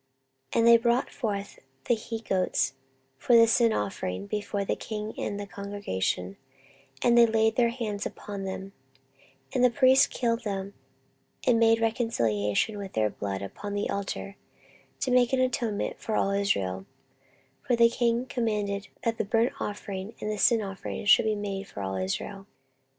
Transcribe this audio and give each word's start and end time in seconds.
14:029:023 0.53 0.59
And 0.59 0.67
they 0.67 0.77
brought 0.77 1.09
forth 1.11 1.59
the 1.85 1.93
he 1.93 2.21
goats 2.21 2.73
for 3.19 3.35
the 3.35 3.45
sin 3.45 3.71
offering 3.71 4.25
before 4.25 4.65
the 4.65 4.75
king 4.75 5.13
and 5.15 5.39
the 5.39 5.45
congregation; 5.45 6.37
and 7.03 7.15
they 7.15 7.27
laid 7.27 7.55
their 7.55 7.69
hands 7.69 8.03
upon 8.07 8.43
them: 8.43 8.73
14:029:024 9.53 9.53
And 9.53 9.63
the 9.63 9.69
priests 9.77 10.07
killed 10.07 10.43
them, 10.43 10.73
and 11.45 11.61
they 11.61 11.67
made 11.67 11.81
reconciliation 11.81 12.79
with 12.79 12.93
their 12.93 13.11
blood 13.11 13.43
upon 13.43 13.75
the 13.75 13.91
altar, 13.91 14.37
to 15.01 15.11
make 15.11 15.33
an 15.33 15.39
atonement 15.39 15.99
for 15.99 16.15
all 16.15 16.31
Israel: 16.31 16.87
for 17.61 17.75
the 17.75 17.87
king 17.87 18.25
commanded 18.25 18.87
that 19.03 19.19
the 19.19 19.23
burnt 19.23 19.53
offering 19.59 20.15
and 20.19 20.31
the 20.31 20.37
sin 20.39 20.63
offering 20.63 21.05
should 21.05 21.25
be 21.25 21.35
made 21.35 21.67
for 21.67 21.83
all 21.83 21.95
Israel. 21.95 22.47